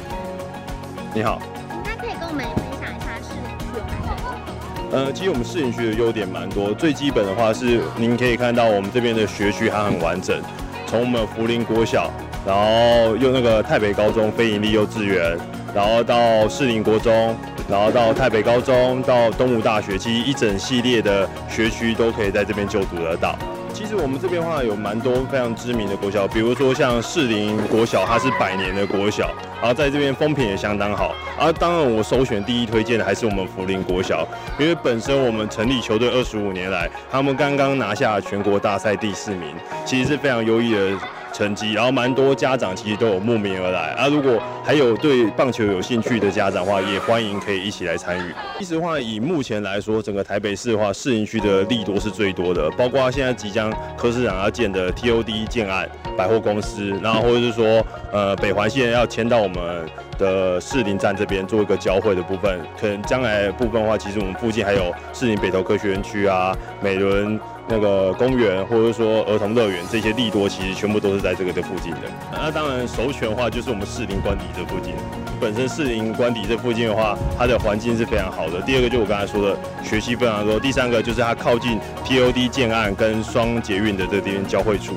[1.13, 1.43] 你好，
[1.85, 5.07] 那可以跟我们分享一下士林区有哪些优点？
[5.07, 6.73] 呃，其实我们士林区的优点蛮多。
[6.73, 10.41] 最基本的话是，您可以看到我们这边的学区还很完整，
[10.87, 12.09] 从我们福林国小，
[12.47, 15.37] 然后又那个太北高中非营利幼稚园，
[15.75, 17.37] 然后到士林国中。
[17.69, 23.37] 然后到台北高中，到东吴大学，其实一整系列的学区都可以在这边就读得到。
[23.75, 31.15] 其实我们这边的话有蛮多非常知名的国小，比如说像士林国小，它是百年的国小，然后在这边风评也相当好。
[31.39, 34.27] 而当然我首选第一推荐的还是我们福林国小，
[34.59, 39.55] 因为本身我们成立球队二十五年来，他们刚刚拿下全国大赛第四名，
[39.85, 40.99] 其实是非常优异的。
[41.39, 44.09] 成绩，然后蛮多家长其实都有慕名而来啊。
[44.09, 48.35] 如果还有对棒球有兴趣的家长的话，也欢迎可以一起来参与。
[48.59, 72.01] 其实话，以目前来说，整个台北市的话，士林区的利多是最多的，包括现在即将柯市长要建的 TOD 建案，百货公司，然后或者是说呃北环线要迁到我们的士林站这边做一个交汇的部分，可能将来部分的话，其实我们附近还有士林北投科学园区啊、美仑那个公园，或者说儿童乐园这些利多，其实全部都是在这个的附近的。
[72.33, 74.95] 那当然首选的话就是我们士林官邸这附近，
[75.41, 78.61] 本身士林官邸这附近的话，它的环境是非常好的。
[78.63, 84.95] 第二个就我刚才说的学习非常多，第三个就是它靠近 POD 建案跟双捷运的这边交汇处。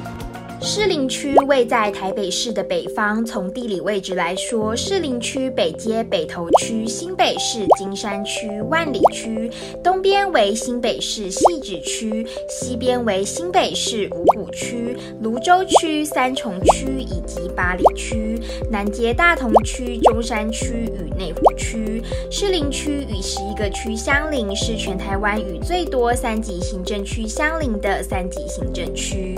[0.63, 9.49] 士林区位在台北市的北方，从地理位置来说，士林区北接北投区、新北市金山区、万里区，
[9.83, 18.39] 东边为新北市汐止区，西边为新北市五股区、芦洲区、三重区以及八里区，
[18.69, 22.03] 南接大同区、中山区与内湖区。
[22.29, 29.35] 士林区与十一个区相邻，是全台湾与最多三级行政区相邻的三级行政区。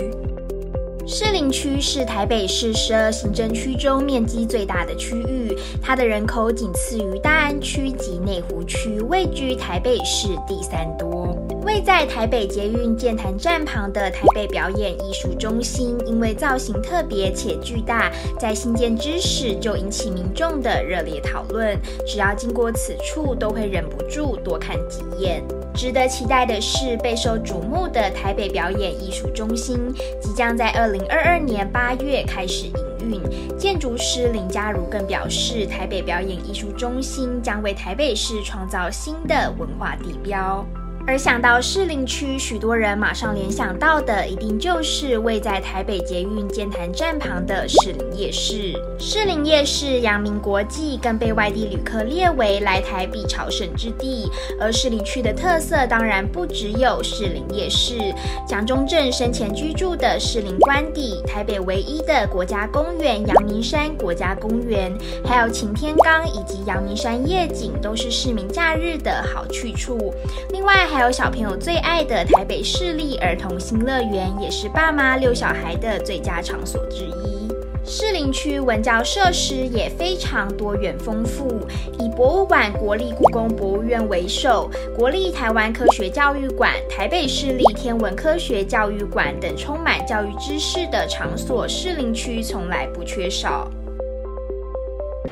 [1.06, 11.33] 士林区是台北市十二行政区中面积最大的区域，它的人口仅次于大安区及内湖区，位居台北市第三多。
[11.64, 25.42] 位在台北捷运剑潭站旁的台北表演艺术中心，因为造型特别且巨大，在新建之时就引起民众的热烈讨论，只要经过此处，都会忍不住多看几眼。
[25.74, 33.58] 值得期待的是，备受瞩目的台北表演艺术中心即将在二零二二年八月开始营运。
[33.58, 40.64] 建筑师林嘉如更表示，台北表演艺术中心将为台北市创造新的文化地标。
[41.06, 48.72] 而想到士林区，许多人马上联想到的，一定就是位在台北捷运剑潭站旁的士林夜市。
[48.98, 54.30] 士林夜市阳明国际，更被外地旅客列为来台必朝圣之地。
[54.58, 57.98] 而士林区的特色当然不只有士林夜市，
[58.48, 64.90] 蒋中正生前居住的士林官邸，台北唯一的国家公园阳明山国家公园，
[65.22, 70.10] 还有擎天岗以及阳明山夜景，都是市民假日的好去处。
[70.50, 77.48] 另外，还有小朋友最爱的台北市立儿童新乐园，也是爸妈遛小孩的最佳场所之一。
[77.84, 81.66] 士林区文教设施也非常多元丰富，
[81.98, 93.68] 以博物馆国立故宫博物院为首，国立台湾科学教育馆、台北市立天文科学教育馆等充满教育知识的场所，士林区从来不缺少。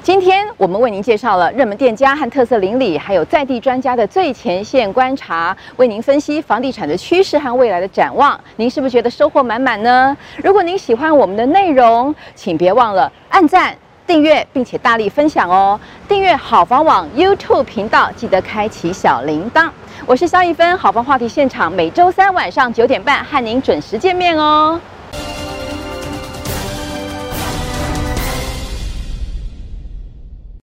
[0.03, 8.38] 今天我们为您介绍了热门店家和特色邻里，还有在地专家的最前线观察，为您分析房地产的趋势和未来的展望。
[8.57, 10.16] 您是不是觉得收获满满呢？
[10.42, 15.78] 如果您喜欢我们的内容，请别忘了按赞、订阅，并且大力分享哦。
[16.09, 19.70] 订阅好房网 YouTube 频道，记得开启小铃铛。
[20.05, 24.80] 我是肖一芬，好房话题现场每周三晚上九点半和您准时见面哦。